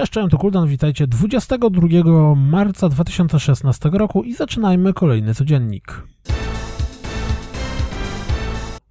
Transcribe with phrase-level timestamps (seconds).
[0.00, 6.02] Cześć, cześć, to Kuldan, witajcie 22 marca 2016 roku i zaczynajmy kolejny codziennik.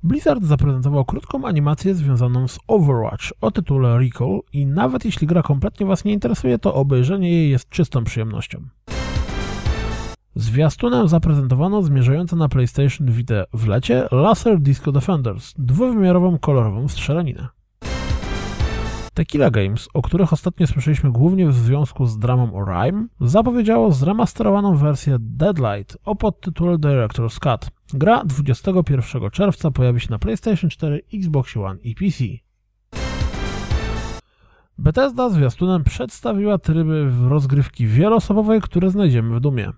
[0.03, 5.85] Blizzard zaprezentował krótką animację związaną z Overwatch o tytule Recall i nawet jeśli gra kompletnie
[5.85, 8.59] Was nie interesuje, to obejrzenie jej jest czystą przyjemnością.
[10.35, 17.58] Zwiastunem zaprezentowano zmierzające na PlayStation Vita w lecie Laser Disco Defenders, dwuwymiarową kolorową strzelaninę.
[19.19, 25.17] Tequila Games, o których ostatnio słyszeliśmy głównie w związku z dramą Rime, zapowiedziało zremasterowaną wersję
[25.19, 27.71] Deadlight o podtytule Director's Cut.
[27.93, 32.23] Gra 21 czerwca pojawi się na PlayStation 4, Xbox One i PC.
[34.77, 39.71] Bethesda zwiastunem przedstawiła tryby rozgrywki wieloosobowej, które znajdziemy w Dumie.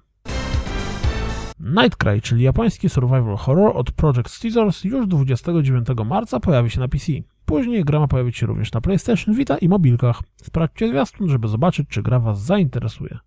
[1.64, 7.12] Nightcry, czyli japoński survival horror od Project Scissors już 29 marca pojawi się na PC.
[7.46, 10.22] Później gra ma pojawić się również na PlayStation Vita i mobilkach.
[10.44, 13.20] Sprawdźcie zwiastun, żeby zobaczyć, czy gra Was zainteresuje.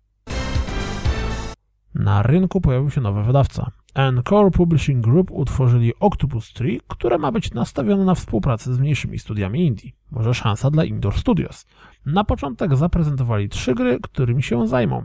[1.93, 3.71] Na rynku pojawił się nowy wydawca.
[3.93, 9.67] Encore Publishing Group utworzyli Octopus Tree, które ma być nastawione na współpracę z mniejszymi studiami
[9.67, 9.91] indie.
[10.11, 11.65] Może szansa dla Indoor Studios.
[12.05, 15.03] Na początek zaprezentowali trzy gry, którymi się zajmą.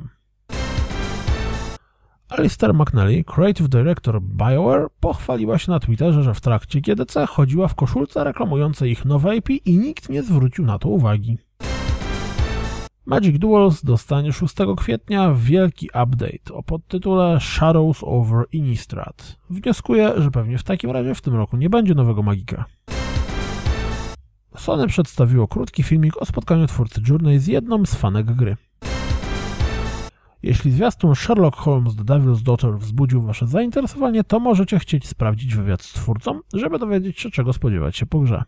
[2.31, 7.75] Alistair McNally, Creative Director BioWare, pochwaliła się na Twitterze, że w trakcie GDC chodziła w
[7.75, 11.39] koszulce reklamującej ich nowe IP i nikt nie zwrócił na to uwagi.
[13.07, 19.37] Magic Duels dostanie 6 kwietnia wielki update o podtytule Shadows over Innistrad.
[19.51, 22.65] Wnioskuję, że pewnie w takim razie w tym roku nie będzie nowego magika.
[24.57, 28.57] Sony przedstawiło krótki filmik o spotkaniu twórcy Journey z jedną z fanek gry.
[30.43, 35.83] Jeśli zwiastun Sherlock Holmes The Devil's Daughter wzbudził Wasze zainteresowanie, to możecie chcieć sprawdzić wywiad
[35.83, 38.43] z twórcą, żeby dowiedzieć się, czego spodziewać się po grze.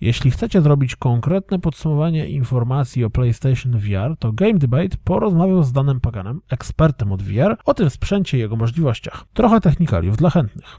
[0.00, 6.00] Jeśli chcecie zrobić konkretne podsumowanie informacji o PlayStation VR, to Game Debate porozmawiał z Danem
[6.00, 9.24] Paganem, ekspertem od VR, o tym sprzęcie i jego możliwościach.
[9.32, 10.78] Trochę technikaliów dla chętnych.